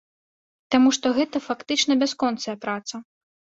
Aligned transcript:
Таму 0.75 0.93
што 0.97 1.11
гэта 1.19 1.43
фактычна 1.49 1.99
бясконцая 2.07 2.57
праца. 2.67 2.95